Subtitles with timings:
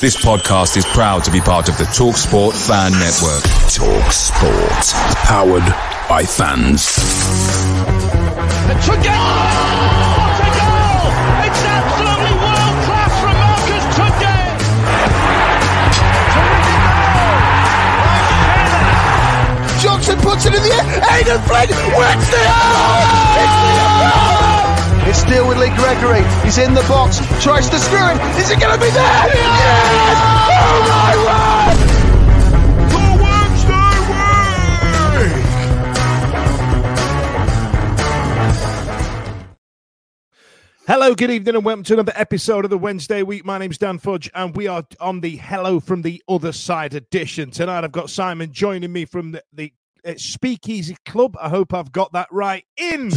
[0.00, 3.42] This podcast is proud to be part of the TalkSport Fan Network.
[3.70, 4.94] TalkSport.
[5.26, 5.62] Powered
[6.08, 6.96] by fans.
[6.96, 8.98] To goal!
[8.98, 11.06] What a goal!
[11.46, 14.34] It's absolutely world class from Marcus Tunde.
[19.82, 20.82] Johnson puts it in the air.
[21.20, 22.42] Aidan Flynn wins the
[23.38, 24.31] It's the oh!
[25.12, 26.22] It's still with Lee Gregory.
[26.42, 27.18] He's in the box.
[27.42, 28.16] Tries to screw it.
[28.38, 29.26] Is it going to be there?
[29.34, 30.16] Yes!
[30.48, 31.76] Oh my word!
[32.88, 33.92] The Wednesday
[35.18, 35.44] Week!
[40.86, 43.44] Hello, good evening, and welcome to another episode of the Wednesday week.
[43.44, 47.50] My name's Dan Fudge, and we are on the Hello from the Other Side edition.
[47.50, 49.74] Tonight, I've got Simon joining me from the, the
[50.06, 51.36] uh, Speakeasy Club.
[51.38, 52.64] I hope I've got that right.
[52.78, 53.10] In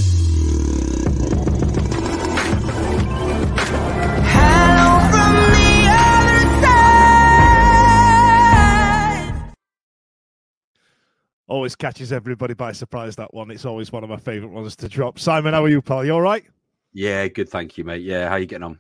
[11.48, 13.16] always catches everybody by surprise.
[13.16, 13.52] That one.
[13.52, 15.20] It's always one of my favourite ones to drop.
[15.20, 16.06] Simon, how are you, pal?
[16.06, 16.46] You all right?
[16.94, 17.50] Yeah, good.
[17.50, 18.02] Thank you, mate.
[18.02, 18.80] Yeah, how you getting on?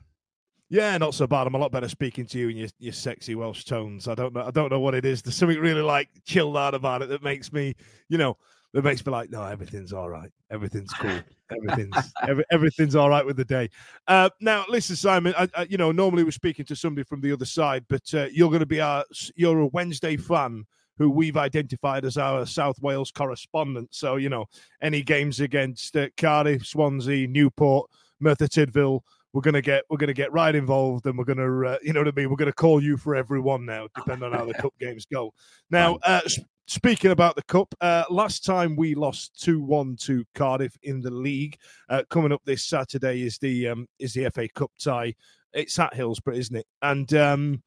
[0.69, 1.45] Yeah, not so bad.
[1.45, 4.07] I'm a lot better speaking to you in your, your sexy Welsh tones.
[4.07, 4.43] I don't know.
[4.43, 5.21] I don't know what it is.
[5.21, 7.75] There's something really like chilled out about it that makes me,
[8.09, 8.37] you know,
[8.73, 10.31] that makes me like, no, everything's all right.
[10.49, 11.19] Everything's cool.
[11.51, 13.69] Everything's every, everything's all right with the day.
[14.07, 15.35] Uh, now, listen, Simon.
[15.37, 18.25] I, I, you know, normally we're speaking to somebody from the other side, but uh,
[18.31, 19.05] you're going to be our.
[19.35, 20.65] You're a Wednesday fan
[20.97, 23.93] who we've identified as our South Wales correspondent.
[23.93, 24.45] So, you know,
[24.81, 27.89] any games against uh, Cardiff, Swansea, Newport,
[28.19, 29.01] Merthyr Tydfil,
[29.35, 32.07] we're gonna get we're gonna get right involved, and we're gonna uh, you know what
[32.07, 32.29] I mean.
[32.29, 35.33] We're gonna call you for everyone now, depending on how the cup games go.
[35.69, 36.21] Now, uh,
[36.67, 41.11] speaking about the cup, uh, last time we lost two one to Cardiff in the
[41.11, 41.57] league.
[41.89, 45.13] Uh, coming up this Saturday is the um, is the FA Cup tie.
[45.51, 46.67] It's at Hillsborough, isn't it?
[46.81, 47.61] And um,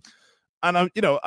[0.62, 1.20] and I'm you know.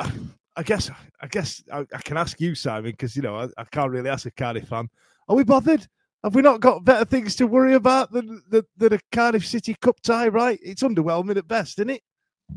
[0.56, 0.90] I guess
[1.20, 4.10] I guess I, I can ask you, Simon, because you know I, I can't really
[4.10, 4.88] ask a Cardiff fan.
[5.28, 5.86] Are we bothered?
[6.24, 9.74] Have we not got better things to worry about than, than, than a Cardiff City
[9.80, 10.58] Cup tie, right?
[10.62, 12.02] It's underwhelming at best, isn't it?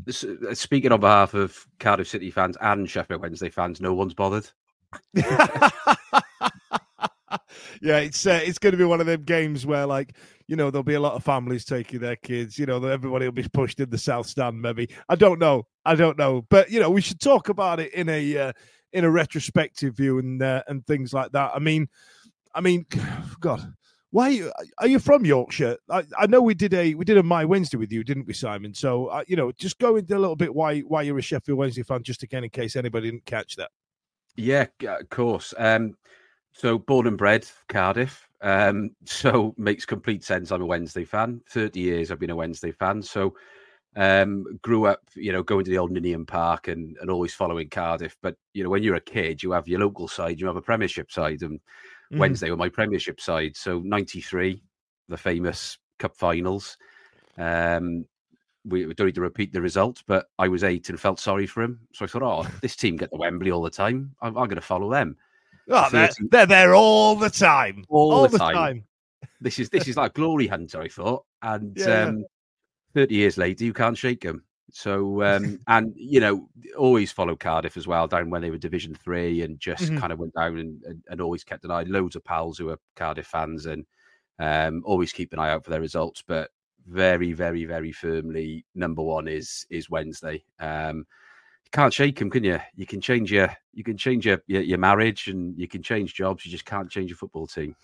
[0.04, 4.14] This- uh, Speaking on behalf of Cardiff City fans and Sheffield Wednesday fans, no one's
[4.14, 4.48] bothered.
[7.80, 10.16] yeah, it's uh, it's going to be one of them games where, like,
[10.48, 12.58] you know, there'll be a lot of families taking their kids.
[12.58, 14.60] You know, everybody will be pushed in the south stand.
[14.60, 15.66] Maybe I don't know.
[15.84, 18.52] I don't know, but you know, we should talk about it in a uh,
[18.92, 21.52] in a retrospective view and uh, and things like that.
[21.54, 21.88] I mean,
[22.54, 22.86] I mean,
[23.40, 23.72] God,
[24.10, 25.76] why are you, are you from Yorkshire?
[25.90, 28.32] I, I know we did a we did a My Wednesday with you, didn't we,
[28.32, 28.72] Simon?
[28.74, 31.58] So uh, you know, just go into a little bit why why you're a Sheffield
[31.58, 33.70] Wednesday fan, just again in case anybody didn't catch that.
[34.36, 35.54] Yeah, of course.
[35.56, 35.96] Um,
[36.56, 38.28] so born and bred Cardiff.
[38.40, 40.50] Um, so makes complete sense.
[40.50, 41.42] I'm a Wednesday fan.
[41.48, 43.02] Thirty years I've been a Wednesday fan.
[43.02, 43.36] So
[43.94, 47.68] um, grew up, you know, going to the old Ninian Park and and always following
[47.68, 48.16] Cardiff.
[48.22, 50.62] But you know, when you're a kid, you have your local side, you have a
[50.62, 51.60] Premiership side, and
[52.12, 52.18] Mhm.
[52.20, 53.56] Wednesday were my Premiership side.
[53.56, 54.62] So '93,
[55.08, 56.78] the famous Cup finals.
[57.38, 58.06] Um,
[58.64, 61.46] we we don't need to repeat the result, but I was eight and felt sorry
[61.46, 61.86] for him.
[61.92, 64.14] So I thought, oh, this team get to Wembley all the time.
[64.20, 65.16] I'm, I'm going to follow them.
[65.68, 68.84] Oh, they're, they're there all the time, All the time.
[69.40, 70.80] This is this is like glory hunter.
[70.80, 72.24] I thought, and Yeah, um,
[72.94, 74.44] thirty years later, you can't shake them.
[74.72, 76.48] So um, and you know
[76.78, 79.98] always follow Cardiff as well down when they were Division Three and just Mhm.
[79.98, 81.82] kind of went down and, and, and always kept an eye.
[81.84, 83.84] Loads of pals who are Cardiff fans and
[84.38, 86.22] um, always keep an eye out for their results.
[86.26, 86.50] But
[86.86, 90.44] very very very firmly number one is is Wednesday.
[90.60, 91.04] Um,
[91.76, 92.58] can't shake them, can you?
[92.74, 96.14] You can change your you can change your, your your marriage and you can change
[96.14, 96.46] jobs.
[96.46, 97.76] You just can't change your football team.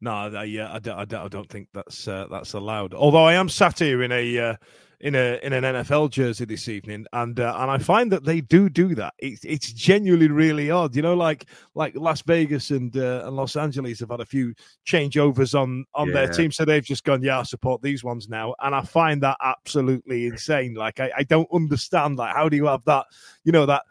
[0.00, 2.94] No, I, yeah, I, don't, I, I don't think that's uh, that's allowed.
[2.94, 4.56] Although I am sat here in a uh,
[5.02, 8.40] in a in an NFL jersey this evening, and uh, and I find that they
[8.40, 9.14] do do that.
[9.18, 13.56] It's it's genuinely really odd, you know, like like Las Vegas and uh, and Los
[13.56, 14.54] Angeles have had a few
[14.86, 18.54] changeovers on on their team, so they've just gone, yeah, I support these ones now,
[18.60, 20.74] and I find that absolutely insane.
[20.74, 23.06] Like I, I don't understand like how do you have that,
[23.44, 23.82] you know, that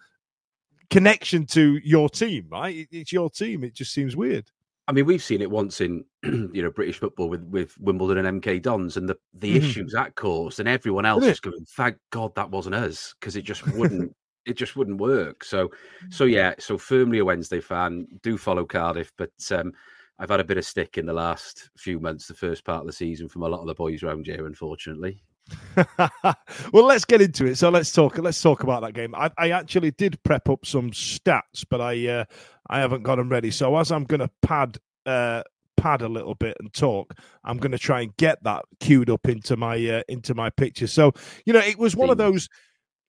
[0.90, 2.76] connection to your team, right?
[2.76, 3.64] It- It's your team.
[3.64, 4.50] It just seems weird.
[4.92, 8.42] I mean, we've seen it once in you know British football with with Wimbledon and
[8.42, 9.58] MK Dons, and the the Mhm.
[9.58, 13.44] issues that caused, and everyone else is going, "Thank God that wasn't us," because it
[13.44, 14.14] just wouldn't
[14.46, 15.46] it just wouldn't work.
[15.46, 15.70] So,
[16.10, 18.06] so yeah, so firmly a Wednesday fan.
[18.22, 19.72] Do follow Cardiff, but um,
[20.20, 22.86] I've had a bit of stick in the last few months, the first part of
[22.88, 25.24] the season, from a lot of the boys around here, unfortunately.
[26.74, 27.56] well, let's get into it.
[27.56, 28.18] So let's talk.
[28.18, 29.16] Let's talk about that game.
[29.16, 32.26] I, I actually did prep up some stats, but I uh,
[32.70, 33.52] I haven't got them ready.
[33.52, 35.44] So as I'm going to pad uh,
[35.78, 37.14] pad a little bit and talk,
[37.44, 40.88] I'm going to try and get that queued up into my uh, into my picture.
[40.88, 41.14] So
[41.46, 42.48] you know, it was one of those.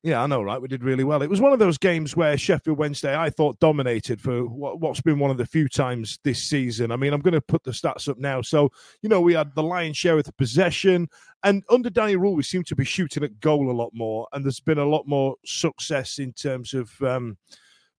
[0.05, 0.61] Yeah, I know, right?
[0.61, 1.23] We did really well.
[1.23, 5.01] It was one of those games where Sheffield Wednesday, I thought, dominated for what, what's
[5.01, 6.91] been one of the few times this season.
[6.91, 8.43] I mean, I'm going to put the stats up now.
[8.43, 8.73] So,
[9.03, 11.07] you know, we had the lion's share of the possession,
[11.45, 14.45] and under Danny Röhl, we seem to be shooting at goal a lot more, and
[14.45, 17.39] there's been a lot more success in terms of um,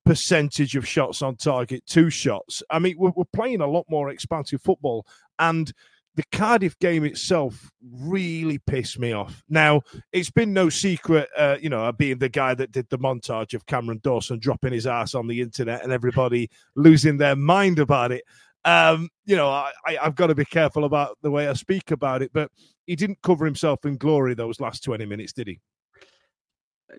[0.05, 2.61] percentage of shots on target, two shots.
[2.69, 5.05] I mean, we're, we're playing a lot more expansive football,
[5.39, 5.71] and
[6.15, 9.43] the Cardiff game itself really pissed me off.
[9.49, 13.53] Now, it's been no secret, uh, you know, being the guy that did the montage
[13.53, 18.11] of Cameron Dawson dropping his ass on the internet and everybody losing their mind about
[18.11, 18.23] it.
[18.65, 19.71] Um, you know, I,
[20.01, 22.51] I've got to be careful about the way I speak about it, but
[22.85, 25.59] he didn't cover himself in glory those last 20 minutes, did he?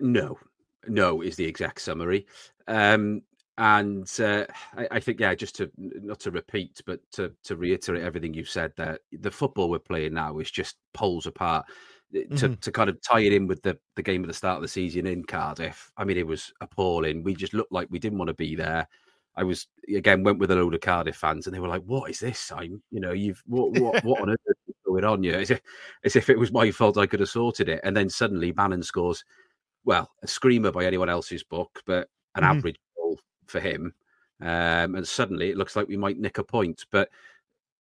[0.01, 0.39] No,
[0.89, 2.27] no is the exact summary.
[2.67, 3.23] Um,
[3.57, 4.47] and uh,
[4.77, 8.49] I, I think, yeah, just to not to repeat, but to to reiterate everything you've
[8.49, 11.67] said that the football we're playing now is just poles apart.
[12.15, 14.57] Uh, To, to kind of tie it in with the, the game at the start
[14.57, 17.25] of the season in Cardiff, I mean, it was appalling.
[17.25, 18.87] We just looked like we didn't want to be there.
[19.37, 22.11] I was again went with a load of Cardiff fans, and they were like, "What
[22.11, 22.81] is this, Simon?
[22.93, 24.39] You know, you've what what what on earth
[24.69, 25.25] is going on?
[25.25, 25.61] You, as if,
[26.05, 26.99] as if it was my fault.
[26.99, 29.25] I could have sorted it." And then suddenly, Bannan scores
[29.85, 32.57] well, a screamer by anyone else's book, but an Mhm.
[32.57, 33.95] average goal for him.
[34.41, 36.85] Um, and suddenly it looks like we might nick a point.
[36.91, 37.11] But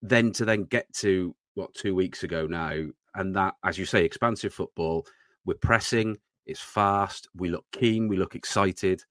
[0.03, 4.05] then to then get to what two weeks ago now, and that, as you say,
[4.05, 5.07] expansive football,
[5.45, 9.05] we're pressing, it's fast, we look keen, we look excited.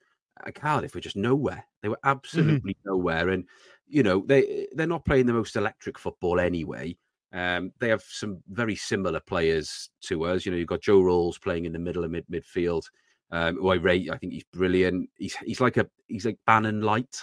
[0.45, 1.65] At Cardiff, we're just nowhere.
[1.81, 3.29] They were absolutely nowhere.
[3.29, 3.47] And
[3.87, 6.97] you know, they they're not playing the most electric football anyway.
[7.33, 10.45] Um, they have some very similar players to us.
[10.45, 12.83] You know, you've got Joe Ralls playing in the middle of mid midfield,
[13.33, 14.09] um, who I rate.
[14.11, 15.09] I think he's brilliant.
[15.17, 17.15] He's he's like a he's like Bannan light,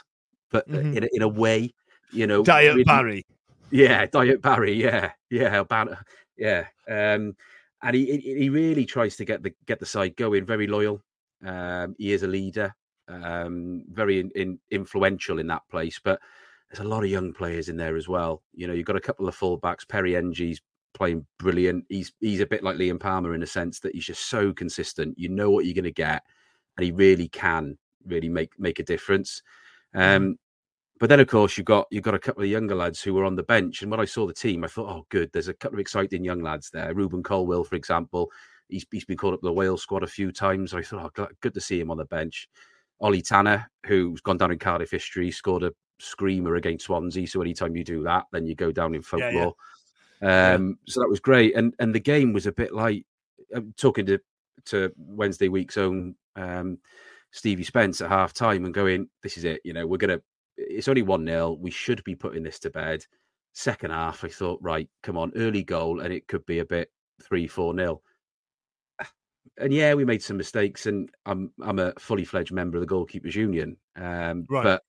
[0.51, 0.97] but uh, Mhm.
[0.97, 1.73] in a, in a way,
[2.13, 3.25] you know, Diet really- Barry.
[3.71, 4.73] yeah, Diet Barry.
[4.75, 5.99] Yeah, yeah, Banner.
[6.37, 7.37] Yeah, um,
[7.83, 10.45] and he he he really tries to get the get the side going.
[10.45, 11.01] Very loyal.
[11.45, 12.75] Um, he is a leader.
[13.09, 15.99] Um, very in, in, influential in that place.
[16.03, 16.21] But
[16.71, 18.43] there's a lot of young players in there as well.
[18.55, 19.89] You know, you've got a couple of fullbacks.
[19.89, 20.61] Perry Ng's
[20.95, 21.85] playing brilliant.
[21.89, 25.19] He's he's a bit like Liam Palmer in a sense that he's just so consistent.
[25.19, 26.23] You know what you're going to get,
[26.77, 29.43] and he really can really make make a difference.
[29.95, 30.39] Um,
[31.01, 33.25] but then, of course, you've got you've got a couple of younger lads who were
[33.25, 33.83] on the bench.
[33.83, 35.31] And when I saw the team, I thought, oh, good.
[35.33, 36.95] There's a couple of exciting young lads there.
[36.95, 38.31] Rubin Colwill, for example,
[38.69, 40.75] he's he's been called up the Wales squad a few times.
[40.75, 42.49] I thought, oh, good to see him on the bench.
[43.01, 47.27] Ollie Tanner, who's gone down in Cardiff history, scored a screamer against Swansea.
[47.27, 49.51] So anytime you do that, then you go down in Yeah, yeah.
[50.23, 51.57] Um, So that was great.
[51.57, 53.05] And and the game was a bit like
[53.55, 54.19] I'm talking to
[54.67, 56.79] to Wednesday week's own um,
[57.33, 59.61] Stevie Spence at half time and going, this is it.
[59.65, 60.21] You know, we're gonna.
[60.57, 63.05] It's only one 0 We should be putting this to bed.
[63.53, 66.91] Second half, I thought, right, come on, early goal, and it could be a bit
[67.23, 68.03] three four nil.
[69.59, 72.95] And yeah, we made some mistakes, and I'm I'm a fully fledged member of the
[72.95, 73.77] goalkeepers union.
[73.97, 74.63] Um, Right.
[74.63, 74.83] But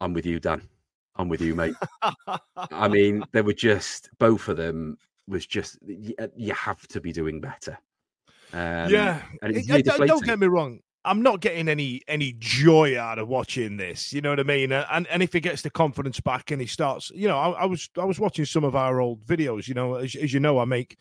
[0.00, 0.68] I'm with you, Dan.
[1.18, 1.74] I'm with you, mate.
[2.70, 7.12] I mean, they were just both of them was just you, you have to be
[7.12, 7.78] doing better.
[8.52, 10.80] Um, yeah, and it's I- I- don't, don't get me wrong.
[11.04, 14.12] I'm not getting any any joy out of watching this.
[14.12, 14.72] You know what I mean?
[14.72, 17.50] Uh, And and if he gets the confidence back and he starts, you know, I,
[17.50, 19.68] I was I was watching some of our old videos.
[19.68, 20.96] You know, as, as you know, I make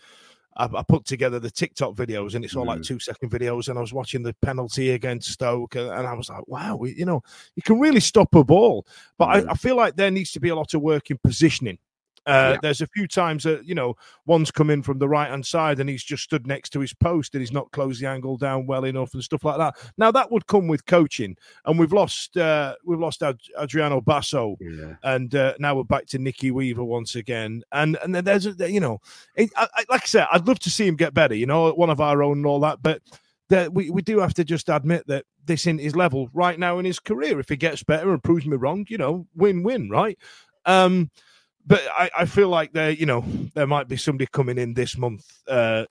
[0.57, 2.67] I, I, put together the TikTok videos, and it's all Mm.
[2.67, 3.67] like two second videos.
[3.67, 6.93] And I was watching the penalty against Stoke, and, and I was like, wow, we,
[6.95, 7.21] you know,
[7.55, 8.85] you can really stop a ball.
[9.17, 9.47] But Mm.
[9.47, 11.77] I, I feel like there needs to be a lot of work in positioning.
[12.25, 12.57] Uh, Yeah.
[12.61, 15.79] There's a few times that you know one's come in from the right hand side
[15.79, 18.65] and he's just stood next to his post and he's not closed the angle down
[18.65, 19.75] well enough and stuff like that.
[19.97, 24.57] Now that would come with coaching, and we've lost uh, we've lost Ad- Adriano Basso
[24.59, 24.95] Yeah.
[25.03, 27.63] and uh, now we're back to Nicky Weaver once again.
[27.71, 28.99] And and then there's a, you know,
[29.35, 31.35] it, I, I, like I said, I'd love to see him get better.
[31.35, 33.01] You know, one of our own and all that, but
[33.49, 36.79] that we we do have to just admit that this in his level right now
[36.79, 37.39] in his career.
[37.39, 40.17] If he gets better and proves me wrong, you know, win win, right?
[40.65, 41.11] Um,
[41.65, 44.97] but I, I feel like there, you know, there might be somebody coming in this
[44.97, 45.25] month.
[45.47, 45.85] Uh,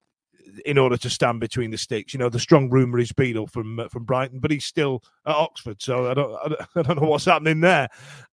[0.67, 3.81] in order to stand between the sticks, you know the strong rumor is Beadle from
[3.81, 7.03] uh, from Brighton, but he's still at Oxford, so I don't I don't, I don't
[7.03, 7.89] know what's happening there.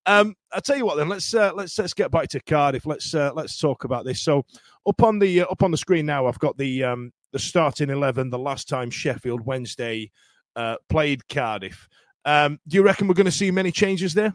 [0.05, 2.85] Um, I'll tell you what, then let's uh, let's let's get back to Cardiff.
[2.85, 4.21] Let's uh, let's talk about this.
[4.21, 4.45] So
[4.87, 7.89] up on the uh, up on the screen now, I've got the um, the starting
[7.89, 8.29] eleven.
[8.29, 10.11] The last time Sheffield Wednesday
[10.55, 11.87] uh, played Cardiff.
[12.25, 14.33] Um, do you reckon we're going to see many changes there?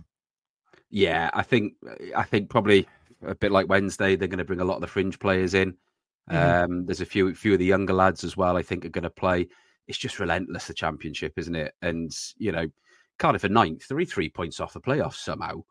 [0.90, 1.74] Yeah, I think
[2.16, 2.88] I think probably
[3.22, 5.76] a bit like Wednesday, they're going to bring a lot of the fringe players in.
[6.30, 6.64] Mhm.
[6.64, 8.56] Um, there's a few few of the younger lads as well.
[8.56, 9.48] I think are going to play.
[9.86, 11.74] It's just relentless the championship, isn't it?
[11.82, 12.66] And you know,
[13.18, 15.62] Cardiff are ninth, three three points off the playoffs somehow.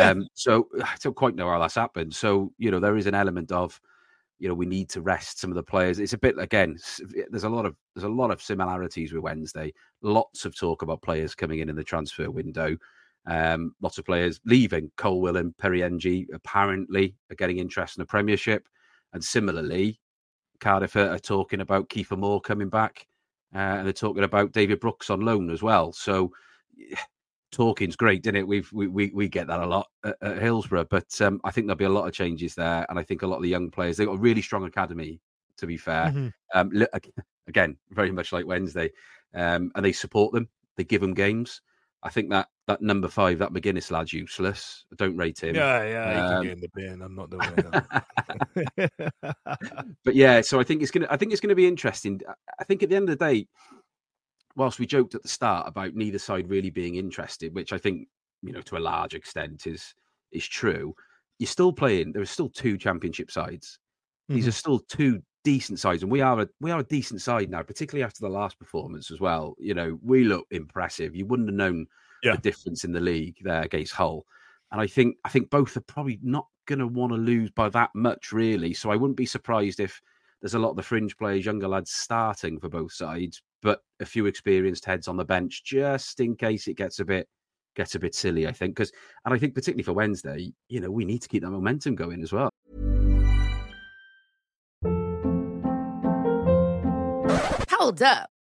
[0.00, 2.14] Um, so I don't quite know how that's happened.
[2.14, 3.80] So you know, there is an element of
[4.38, 5.98] you know we need to rest some of the players.
[5.98, 6.78] It's a bit again.
[7.30, 9.72] There's a lot of there's a lot of similarities with Wednesday.
[10.02, 12.76] Lots of talk about players coming in in the transfer window.
[13.26, 14.90] Um, lots of players leaving.
[14.96, 18.66] Colwill and Perry Ng apparently are getting interest in the Premiership,
[19.12, 20.00] and similarly,
[20.60, 23.06] Cardiff are, are talking about Kiefer Moore coming back,
[23.54, 25.92] uh, and they're talking about David Brooks on loan as well.
[25.92, 26.32] So
[27.52, 28.46] talking's great, didn't it?
[28.48, 31.66] We've we we, we get that a lot at, at Hillsborough, but um, I think
[31.66, 33.70] there'll be a lot of changes there, and I think a lot of the young
[33.70, 35.20] players they've got a really strong academy.
[35.58, 36.32] To be fair, Mhm.
[36.54, 36.70] um,
[37.48, 38.92] again, very much like Wednesday,
[39.34, 40.48] um, and they support them.
[40.76, 41.62] They give them games.
[42.04, 44.84] I think that that number five, that McGuinness lad's useless.
[44.92, 45.54] I don't rate him.
[45.56, 47.02] Yeah, yeah, he Um, can get in the bin.
[47.02, 47.48] I'm not doing
[48.76, 48.92] it.
[50.04, 51.08] but yeah, so I think it's gonna.
[51.10, 52.20] I think it's gonna be interesting.
[52.28, 53.46] I- I think at the end of the day,
[54.56, 58.08] whilst we joked at the start about neither side really being interested, which I think
[58.42, 59.94] you know to a large extent is
[60.32, 60.94] is true,
[61.38, 62.12] you're still playing.
[62.12, 63.78] There are still two championship sides.
[64.28, 64.48] These Mhm.
[64.48, 67.62] are still two decent sides, and we are a we are a decent side now,
[67.62, 69.54] particularly after the last performance as well.
[69.58, 71.16] You know, we look impressive.
[71.16, 71.86] You wouldn't have known
[72.22, 72.36] Yeah.
[72.36, 74.26] the difference in the league there against Hull,
[74.72, 77.68] and I think I think both are probably not going to want to lose by
[77.70, 78.74] that much, really.
[78.74, 80.00] So I wouldn't be surprised if
[80.40, 84.06] there's a lot of the fringe players, younger lads, starting for both sides, but a
[84.06, 87.28] few experienced heads on the bench just in case it gets a bit
[87.74, 88.46] gets a bit silly.
[88.46, 88.92] I think because,
[89.24, 92.22] and I think particularly for Wednesday, you know, we need to keep that momentum going
[92.22, 92.50] as well.
[97.70, 98.30] Hold up.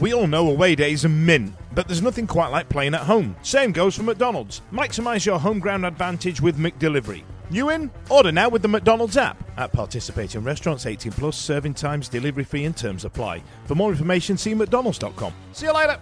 [0.00, 3.36] We all know away days are mint, but there's nothing quite like playing at home.
[3.42, 4.62] Same goes for McDonald's.
[4.72, 7.22] Maximize your home ground advantage with McDelivery.
[7.50, 7.90] You in?
[8.08, 9.42] Order now with the McDonald's app.
[9.58, 13.42] At participating restaurants, 18 plus, serving times, delivery fee, and terms apply.
[13.66, 15.34] For more information, see McDonald's.com.
[15.52, 15.98] See you later.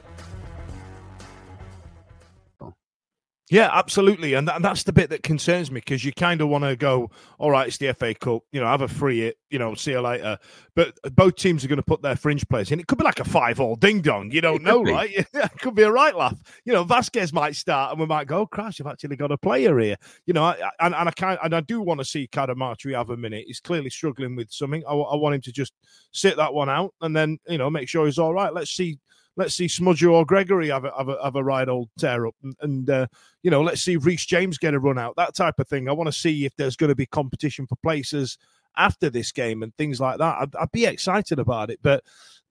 [3.51, 6.49] Yeah, absolutely, and, that, and that's the bit that concerns me because you kind of
[6.49, 9.39] want to go, all right, it's the FA Cup, you know, have a free it,
[9.49, 10.39] you know, see you later.
[10.75, 12.79] But uh, both teams are going to put their fringe players in.
[12.79, 14.93] It could be like a five-all ding dong, you don't know, be.
[14.93, 15.11] right?
[15.33, 16.39] it could be a right laugh.
[16.67, 19.39] You know, Vasquez might start, and we might go, oh, crash, you've actually got a
[19.39, 19.97] player here.
[20.27, 23.11] You know, I, and, and I can't and I do want to see Cadamarteri have
[23.11, 23.45] a minute.
[23.47, 24.83] He's clearly struggling with something.
[24.87, 25.73] I, I want him to just
[26.13, 28.53] sit that one out and then you know make sure he's all right.
[28.53, 28.99] Let's see.
[29.39, 32.35] Let's see Smudger or Gregory have a, have a, have a right old tear up,
[32.43, 33.07] and, and uh,
[33.43, 35.89] you know, let's see Reece James get a run out, that type of thing.
[35.89, 38.37] I want to see if there's going to be competition for places
[38.77, 40.37] after this game and things like that.
[40.41, 42.03] I'd, I'd be excited about it, but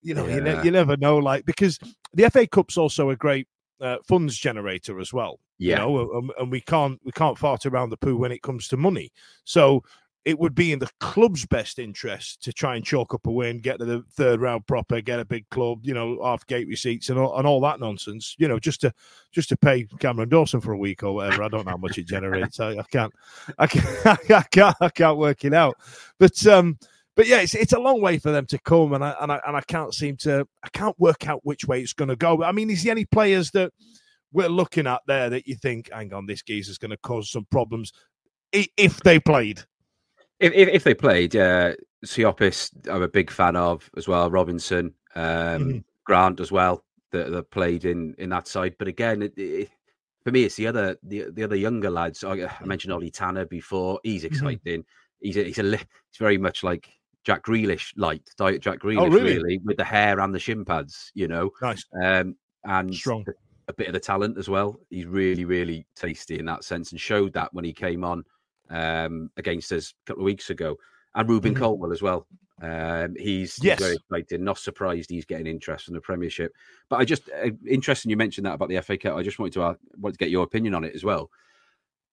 [0.01, 1.17] you know, you, ne- you never know.
[1.17, 1.77] Like because
[2.13, 3.47] the FA Cup's also a great
[3.81, 5.39] uh, funds generator as well.
[5.59, 5.85] Yeah.
[5.85, 8.67] You know, and, and we can't we can't fart around the poo when it comes
[8.69, 9.11] to money.
[9.43, 9.83] So
[10.27, 13.59] it would be in the club's best interest to try and chalk up a win,
[13.59, 17.09] get to the third round proper, get a big club, you know, half gate receipts
[17.09, 18.35] and all, and all that nonsense.
[18.37, 18.91] You know, just to
[19.31, 21.43] just to pay Cameron Dawson for a week or whatever.
[21.43, 22.59] I don't know how much it generates.
[22.59, 23.13] I, I can't,
[23.57, 25.77] I can't, I can't, I can't work it out.
[26.19, 26.77] But um,
[27.15, 29.39] but yeah, it's it's a long way for them to come, and I and I
[29.47, 32.43] and I can't seem to I can't work out which way it's going to go.
[32.43, 33.71] I mean, is there any players that
[34.33, 37.47] we're looking at there that you think, hang on, this geezer's going to cause some
[37.49, 37.93] problems
[38.51, 39.63] if they played?
[40.39, 41.73] If if, if they played, uh,
[42.05, 44.29] Siopis, I'm a big fan of as well.
[44.29, 45.77] Robinson, um, mm-hmm.
[46.05, 48.75] Grant as well that, that played in in that side.
[48.77, 49.69] But again, it, it,
[50.23, 52.23] for me, it's the other the, the other younger lads.
[52.23, 53.99] I, I mentioned Ollie Tanner before.
[54.03, 54.33] He's mm-hmm.
[54.33, 54.81] exciting.
[54.81, 55.21] Mm-hmm.
[55.21, 56.89] He's a, he's a he's very much like
[57.23, 59.37] Jack Grealish light, diet Jack oh, Grealish, oh, really?
[59.37, 59.59] really?
[59.63, 61.11] with the hair and the shin pads.
[61.13, 63.25] You know, nice um, and strong.
[63.69, 64.79] A bit of the talent as well.
[64.89, 68.23] He's really, really tasty in that sense, and showed that when he came on
[68.69, 70.77] um, against us a couple of weeks ago.
[71.15, 71.91] And Rubin mm-hmm.
[71.91, 72.27] As well.
[72.61, 73.79] Um, he's, yes.
[73.79, 74.41] very excited.
[74.41, 76.53] Not surprised he's getting interest in the Premiership.
[76.89, 79.15] But I just uh, interesting you mentioned that about the FA Cup.
[79.15, 81.29] I just wanted to uh, want to get your opinion on it as well.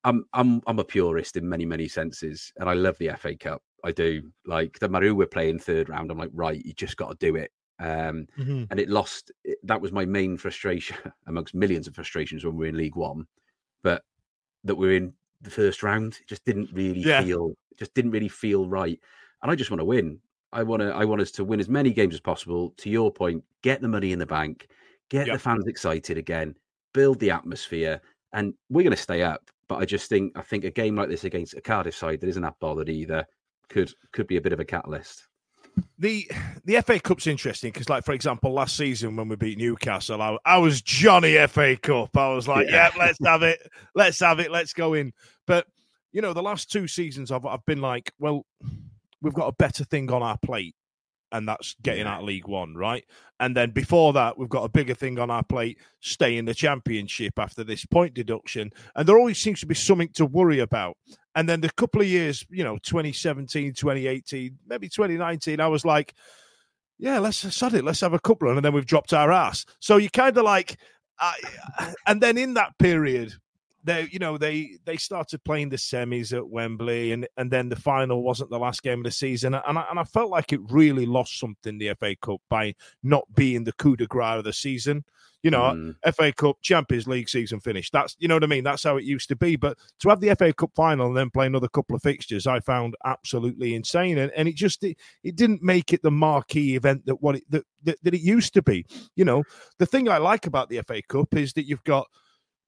[0.05, 3.63] I'm I'm I'm a purist in many many senses, and I love the FA Cup.
[3.85, 4.23] I do.
[4.47, 6.11] Like the Maru we're playing third round.
[6.11, 7.51] I'm like, right, you just got to do it.
[7.81, 8.65] Um, mm-hmm.
[8.71, 9.33] And it lost.
[9.45, 10.97] It, that was my main frustration
[11.27, 13.27] amongst millions of frustrations when we are in League One,
[13.83, 14.03] but
[14.65, 17.23] that we're in the first round it just didn't really yeah.
[17.23, 18.99] feel just didn't really feel right.
[19.43, 20.19] And I just want to win.
[20.53, 22.73] I want to I want us to win as many games as possible.
[22.79, 24.69] To your point, get the money in the bank,
[25.11, 25.37] get yep.
[25.37, 26.55] the fans excited again,
[26.93, 28.01] build the atmosphere,
[28.33, 29.51] and we're going to stay up.
[29.69, 32.29] But I just think I think a game like this against a Cardiff side that
[32.29, 33.27] isn't that bothered either
[33.69, 35.27] could could be a bit of a catalyst.
[35.99, 36.31] The
[36.65, 40.37] the FA Cup's interesting because, like for example, last season when we beat Newcastle, I,
[40.45, 42.17] I was Johnny FA Cup.
[42.17, 42.91] I was like, yeah.
[42.95, 45.13] yeah, let's have it, let's have it, let's go in.
[45.47, 45.67] But
[46.13, 48.45] you know, the last two seasons, I've I've been like, well,
[49.23, 50.75] we've got a better thing on our plate,
[51.35, 53.05] and that's getting out of League One, right?
[53.41, 56.55] And then before that, we've got a bigger thing on our plate, stay in the
[56.55, 60.97] Championship after this point deduction, and there always seems to be something to worry about.
[61.35, 66.15] And then the couple of years, you know, 2017, 2018, maybe 2019, I was like,
[66.99, 69.67] yeah, let's sod it, let's have a couple, and then we've dropped our ass.
[69.81, 70.79] So you kind of like,
[71.19, 71.33] uh,
[72.07, 73.35] and then in that period,
[73.85, 77.77] they you know they they started playing the semis at Wembley and and then the
[77.77, 80.61] final wasn't the last game of the season and I, and I felt like it
[80.71, 84.53] really lost something the FA Cup by not being the coup de grace of the
[84.53, 85.05] season.
[85.43, 86.15] You know mm.
[86.15, 87.93] FA Cup Champions League season finished.
[87.93, 88.65] That's you know what I mean?
[88.65, 89.57] That's how it used to be.
[89.57, 92.61] But to have the FA Cup final and then play another couple of fixtures I
[92.61, 97.05] found absolutely insane and, and it just it, it didn't make it the marquee event
[97.05, 98.87] that what it that, that, that it used to be.
[99.17, 99.45] You know
[99.79, 102.07] the thing I like about the FA Cup is that you've got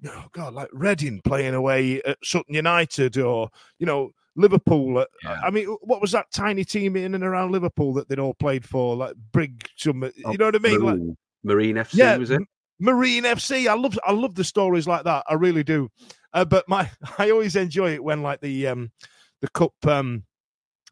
[0.05, 5.05] oh God, like Reading playing away at Sutton United or, you know, Liverpool.
[5.25, 5.41] Yeah.
[5.43, 8.65] I mean, what was that tiny team in and around Liverpool that they'd all played
[8.65, 8.95] for?
[8.97, 10.81] Like Brig, some, oh, you know what I mean?
[10.81, 12.43] Marine, like, Marine FC, yeah, was it?
[12.79, 13.67] Marine FC.
[13.67, 15.25] I love, I love the stories like that.
[15.29, 15.91] I really do.
[16.33, 18.93] Uh, but my, I always enjoy it when like the, um,
[19.41, 20.25] the cup, um,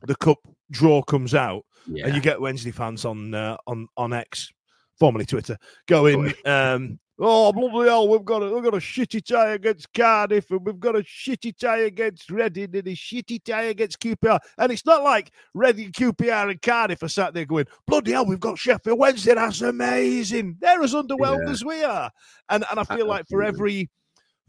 [0.02, 0.38] the cup
[0.70, 2.06] draw comes out, yeah.
[2.06, 4.52] and you get Wednesday fans on, uh, on, on X,
[4.98, 8.09] formerly Twitter, going, um, Oh bloody hell!
[8.09, 11.57] We've got a we've got a shitty tie against Cardiff, and we've got a shitty
[11.57, 14.40] tie against Reading, and a shitty tie against QPR.
[14.59, 18.27] And it's not like Reading, QPR, and Cardiff are sat there going, "Bloody hell!
[18.27, 19.35] We've got Sheffield Wednesday.
[19.35, 20.57] That's amazing.
[20.61, 21.53] They're as underwhelmed yeah.
[21.53, 22.11] as we are."
[22.48, 23.88] And and I feel like for every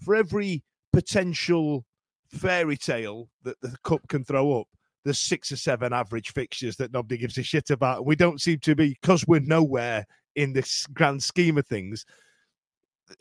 [0.01, 1.85] for every potential
[2.29, 4.67] fairy tale that the cup can throw up,
[5.03, 8.07] there's six or seven average fixtures that nobody gives a shit about.
[8.07, 12.05] We don't seem to be because we're nowhere in this grand scheme of things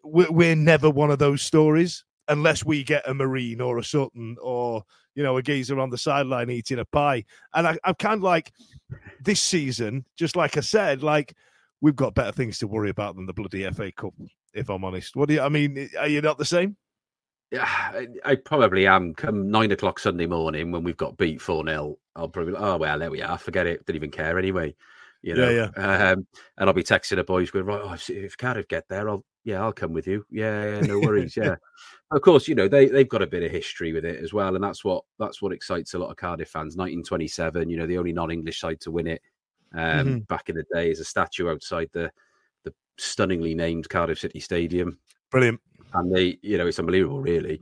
[0.02, 4.82] we're never one of those stories unless we get a Marine or a Sutton or
[5.14, 7.24] you know a geezer on the sideline eating a pie.
[7.54, 8.52] And I, I'm kind of like
[9.20, 11.34] this season, just like I said, like
[11.80, 14.14] we've got better things to worry about than the bloody FA Cup.
[14.54, 15.40] If I'm honest, what do you?
[15.40, 16.76] I mean, are you not the same?
[17.50, 19.14] Yeah, I probably am.
[19.14, 22.98] Come nine o'clock Sunday morning when we've got beat four 0 I'll probably oh well
[22.98, 23.38] there we are.
[23.38, 23.84] Forget it.
[23.84, 24.74] Didn't even care anyway.
[25.22, 26.10] You know, yeah, yeah.
[26.10, 26.26] Um,
[26.58, 27.80] and I'll be texting the boys going right.
[27.82, 30.24] Oh, if, if Cardiff get there, I'll yeah, I'll come with you.
[30.30, 31.36] Yeah, yeah no worries.
[31.36, 31.56] Yeah,
[32.10, 34.54] of course, you know they they've got a bit of history with it as well,
[34.54, 36.76] and that's what that's what excites a lot of Cardiff fans.
[36.76, 39.22] 1927, you know, the only non-English side to win it
[39.74, 40.18] um, mm-hmm.
[40.20, 42.10] back in the day is a statue outside the
[42.64, 44.98] the stunningly named Cardiff City Stadium.
[45.30, 45.60] Brilliant,
[45.92, 47.60] and they, you know, it's unbelievable, really.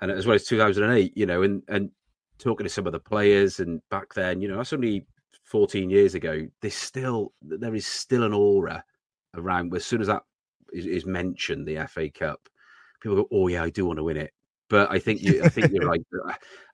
[0.00, 1.90] And as well as 2008, you know, and and
[2.38, 5.06] talking to some of the players, and back then, you know, that's only
[5.44, 6.46] 14 years ago.
[6.60, 8.84] There's still there is still an aura
[9.34, 9.74] around.
[9.74, 10.22] As soon as that
[10.72, 12.48] is, is mentioned, the FA Cup,
[13.00, 14.32] people go, "Oh yeah, I do want to win it."
[14.68, 16.02] But I think you, I think you're right.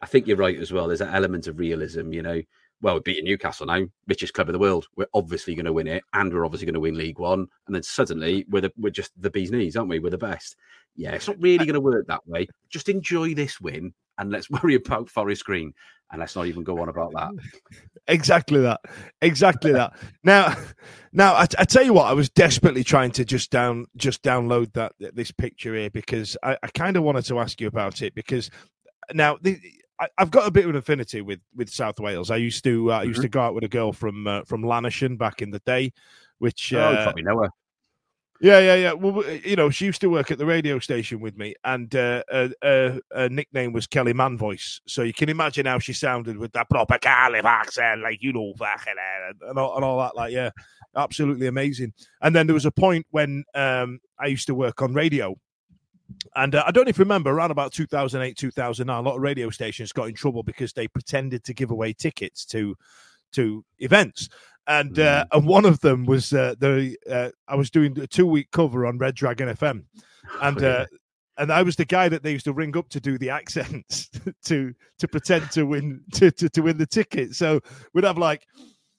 [0.00, 0.86] I think you're right as well.
[0.86, 2.40] There's an element of realism, you know.
[2.80, 4.86] Well, we're beating Newcastle now, richest club in the world.
[4.96, 7.48] We're obviously going to win it, and we're obviously going to win League One.
[7.66, 9.98] And then suddenly, we're the, we're just the bee's knees, aren't we?
[9.98, 10.54] We're the best.
[10.94, 12.46] Yeah, it's not really going to work that way.
[12.68, 15.74] Just enjoy this win, and let's worry about Forest Green.
[16.10, 17.30] And let's not even go on about that.
[18.08, 18.80] exactly that.
[19.20, 19.92] Exactly that.
[20.24, 20.56] Now,
[21.12, 24.72] now I, I, tell you what, I was desperately trying to just down just download
[24.74, 28.14] that this picture here because I, I kind of wanted to ask you about it
[28.14, 28.50] because
[29.12, 29.58] now the,
[30.00, 32.30] I, have got a bit of an affinity with with South Wales.
[32.30, 33.22] I used to uh, I used mm-hmm.
[33.22, 35.92] to go out with a girl from uh, from Llanishen back in the day,
[36.38, 37.50] which oh, uh, probably know her.
[38.40, 38.92] Yeah, yeah, yeah.
[38.92, 42.22] Well, you know, she used to work at the radio station with me, and uh,
[42.30, 44.80] her, her, nickname was Kelly Man Voice.
[44.86, 48.54] So you can imagine how she sounded with that proper Cardiff accent, like you know,
[48.60, 50.14] and all, and all that.
[50.14, 50.50] Like, yeah,
[50.96, 51.92] absolutely amazing.
[52.22, 55.34] And then there was a point when um, I used to work on radio,
[56.36, 59.92] and uh, I don't even remember around about 2008, 2009, a lot of radio stations
[59.92, 62.76] got in trouble because they pretended to give away tickets to
[63.32, 64.28] to events
[64.68, 65.38] and uh, mm.
[65.38, 68.86] and one of them was uh, the uh, I was doing a two week cover
[68.86, 69.84] on Red Dragon FM,
[70.42, 70.86] and uh,
[71.38, 74.10] and I was the guy that they used to ring up to do the accents
[74.44, 77.34] to to pretend to win to, to, to win the ticket.
[77.34, 77.60] So
[77.94, 78.46] we'd have like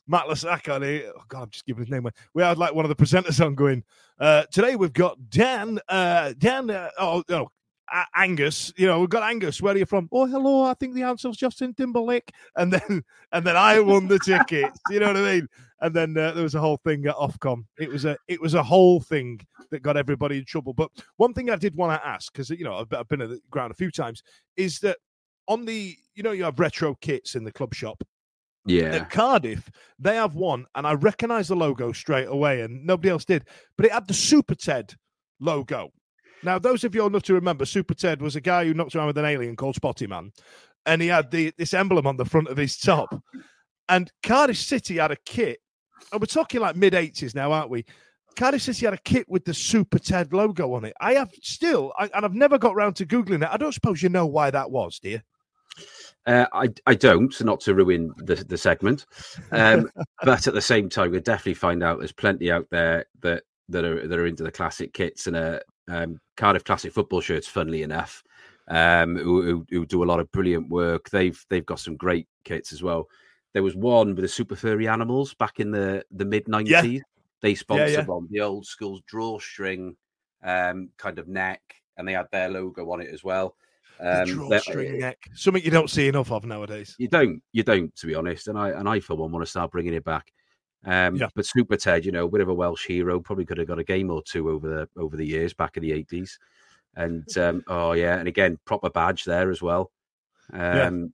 [0.07, 1.05] Matt Lasak on it.
[1.15, 2.11] Oh God, I'm just giving his name away.
[2.33, 3.83] We had like one of the presenters on going.
[4.19, 5.79] Uh, today we've got Dan.
[5.87, 6.71] Uh, Dan.
[6.71, 7.51] Uh, oh no,
[8.15, 9.61] Angus, you know, we've got Angus.
[9.61, 10.09] Where are you from?
[10.11, 10.63] Oh, hello.
[10.63, 12.31] I think the answer's Justin Timberlake.
[12.55, 14.79] And then, and then I won the tickets.
[14.89, 15.47] you know what I mean?
[15.81, 17.63] And then uh, there was a whole thing at Ofcom.
[17.79, 19.39] It was a, it was a whole thing
[19.71, 20.73] that got everybody in trouble.
[20.73, 23.29] But one thing I did want to ask, because you know, I've, I've been at
[23.29, 24.21] the ground a few times,
[24.57, 24.97] is that
[25.47, 28.03] on the, you know, you have retro kits in the club shop.
[28.65, 28.95] Yeah.
[28.95, 33.25] At Cardiff, they have one, and I recognize the logo straight away, and nobody else
[33.25, 33.45] did.
[33.77, 34.93] But it had the Super Ted
[35.39, 35.91] logo
[36.43, 38.95] now, those of you old enough to remember, Super Ted was a guy who knocked
[38.95, 40.31] around with an alien called Spotty Man,
[40.85, 43.13] and he had the this emblem on the front of his top.
[43.87, 45.59] And Cardiff City had a kit,
[46.11, 47.85] and we're talking like mid 80s now, aren't we?
[48.35, 50.93] Cardiff City had a kit with the Super Ted logo on it.
[51.01, 53.49] I have still, I, and I've never got round to Googling it.
[53.51, 55.21] I don't suppose you know why that was, do you?
[56.25, 59.05] Uh, I I don't, not to ruin the the segment,
[59.51, 59.89] um,
[60.23, 63.85] but at the same time, we'll definitely find out there's plenty out there that that
[63.85, 67.83] are that are into the classic kits and are um, Cardiff Classic football shirts, funnily
[67.83, 68.23] enough,
[68.67, 71.09] um, who, who, who, do a lot of brilliant work.
[71.09, 73.07] They've they've got some great kits as well.
[73.53, 76.83] There was one with the super furry animals back in the the mid nineties.
[76.83, 76.99] Yeah.
[77.41, 78.05] They sponsored yeah, yeah.
[78.05, 79.95] one, the old school drawstring
[80.43, 81.61] um, kind of neck,
[81.97, 83.55] and they had their logo on it as well.
[84.01, 86.95] Um, drawstring neck, something you don't see enough of nowadays.
[86.99, 88.47] You don't, you don't, to be honest.
[88.47, 90.31] And I and I for one want to start bringing it back.
[90.85, 91.27] Um, yeah.
[91.35, 93.79] But Super Ted, you know, a bit of a Welsh hero, probably could have got
[93.79, 96.39] a game or two over the over the years back in the eighties.
[96.95, 99.91] And um, oh yeah, and again, proper badge there as well.
[100.53, 101.07] Um, yeah.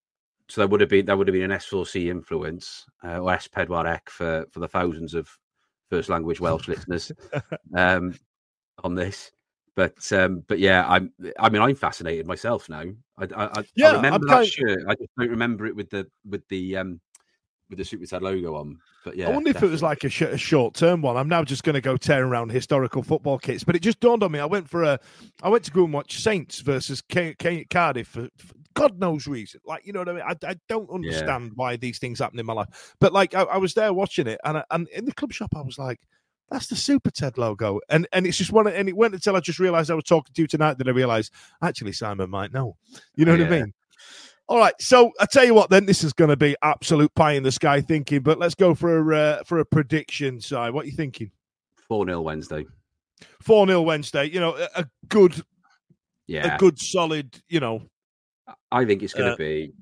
[0.48, 3.48] So that would have been that would have been an S4C influence uh, or S
[3.48, 5.28] Pedwar for for the thousands of
[5.90, 7.12] first language Welsh listeners
[7.76, 8.16] um,
[8.84, 9.32] on this.
[9.76, 12.84] But um, but yeah, I'm I mean I'm fascinated myself now.
[13.18, 14.84] I I, yeah, I remember I'm that shirt.
[14.88, 17.02] I just don't remember it with the with the um
[17.70, 18.80] with the Super Ted logo on.
[19.04, 19.68] But yeah, I wonder definitely.
[19.68, 21.18] if it was like a, sh- a short term one.
[21.18, 23.64] I'm now just going to go tearing around historical football kits.
[23.64, 24.40] But it just dawned on me.
[24.40, 25.00] I went for a,
[25.44, 29.28] I went to go and watch Saints versus K- K- Cardiff for, for, God knows
[29.28, 29.62] reason.
[29.66, 30.24] Like you know what I mean?
[30.28, 31.52] I, I don't understand yeah.
[31.56, 32.96] why these things happen in my life.
[33.00, 35.54] But like I, I was there watching it, and I, and in the club shop,
[35.56, 36.00] I was like.
[36.52, 38.68] That's the Super Ted logo, and and it's just one.
[38.68, 40.92] And it went until I just realized I was talking to you tonight that I
[40.92, 42.78] realized actually Simon might know.
[43.16, 43.74] You know what I mean?
[44.48, 47.32] All right, so I tell you what, then this is going to be absolute pie
[47.32, 48.22] in the sky thinking.
[48.22, 50.40] But let's go for a uh, for a prediction.
[50.40, 51.32] Si, what are you thinking?
[51.88, 52.66] Four 0 Wednesday.
[53.42, 54.26] Four 0 Wednesday.
[54.26, 55.44] You know, a, a, good,
[56.28, 57.42] yeah, a good solid.
[57.50, 57.82] You know,
[58.72, 59.74] I think it's going to uh, be.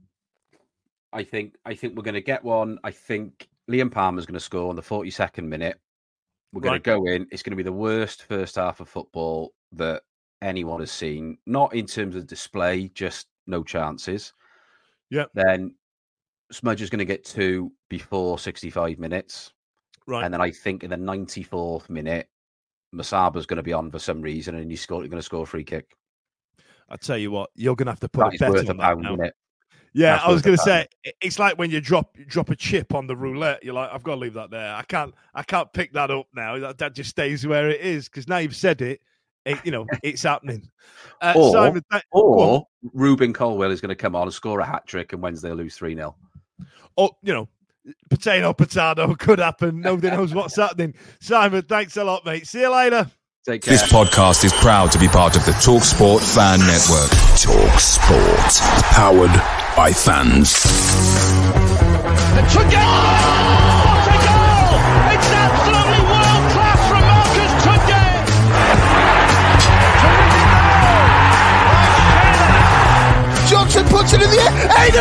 [1.12, 2.80] I think I think we're going to get one.
[2.86, 5.78] I think Liam Palmer's going to score on the forty second minute.
[6.54, 6.84] We're going right.
[6.84, 7.28] to go in.
[7.32, 10.04] It's going to be the worst first half of football that
[10.41, 11.38] anyone has seen.
[11.45, 14.32] Not in terms of display, just no chances.
[15.13, 15.26] Yeah.
[15.36, 15.76] Then
[16.52, 19.54] Smudge is going to get two before 65 minutes.
[20.08, 20.26] Right.
[20.26, 22.28] And then I think in the 94th minute,
[22.95, 25.63] Musaba's going to be on for some reason and he's going to score a free
[25.63, 25.95] kick.
[26.89, 28.97] I tell you what, you're going to have to put that a bet on that
[28.97, 29.17] now.
[29.95, 30.88] Yeah, That's I was going to say
[31.21, 33.63] it's like when you drop drop a chip on the roulette.
[33.63, 34.73] You're like, I've got to leave that there.
[34.73, 36.58] I can't I can't pick that up now.
[36.58, 39.02] That, that just stays where it is because now you've said it.
[39.45, 40.67] It, you know, it's happening.
[41.21, 44.65] Uh, or, Simon, th- or Rubin Colwill is going to come on and score a
[44.65, 46.15] hat trick, and Wednesday lose 3 0.
[46.98, 47.48] Oh, you know,
[48.10, 49.82] potato, potato could happen.
[49.82, 50.93] Nobody knows what's happening.
[51.19, 52.48] Simon, thanks a lot, mate.
[52.48, 53.10] See you later.
[53.46, 53.74] Take care.
[53.74, 57.10] This podcast is proud to be part of the Talk Sport Fan Network.
[57.38, 58.54] Talk Sport,
[58.93, 59.34] powered
[59.76, 60.63] by fans.
[62.36, 62.63] It's a goal!
[62.63, 63.83] It's a goal!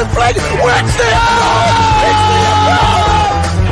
[0.03, 0.29] Air.
[0.29, 1.07] Aidan Flynn wins the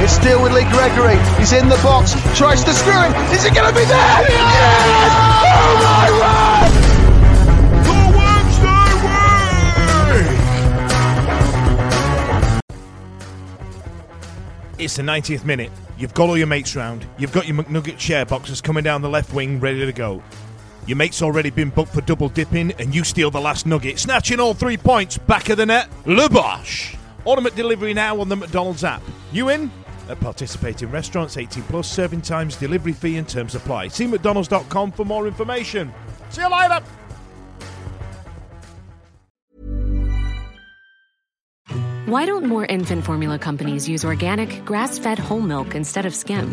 [0.04, 1.18] It's still with Lee Gregory.
[1.38, 3.12] He's in the box, tries to screw him.
[3.32, 4.20] Is it going to be there?
[4.28, 5.12] Yes!
[5.46, 6.90] Oh my word!
[14.78, 15.70] It's the 90th minute.
[15.98, 17.06] You've got all your mates round.
[17.18, 20.22] You've got your McNugget share boxes coming down the left wing ready to go.
[20.90, 24.40] Your mate's already been booked for double dipping, and you steal the last nugget, snatching
[24.40, 25.88] all three points back of the net.
[26.04, 26.96] Lubosh!
[27.24, 29.00] Automatic delivery now on the McDonald's app.
[29.30, 29.70] You in?
[30.08, 33.86] At participating restaurants, 18 plus, serving times, delivery fee, and terms apply.
[33.86, 35.92] See McDonald's.com for more information.
[36.30, 36.80] See you later!
[42.06, 46.52] Why don't more infant formula companies use organic, grass fed whole milk instead of skim?